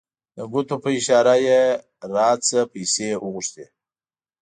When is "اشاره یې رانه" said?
0.97-2.61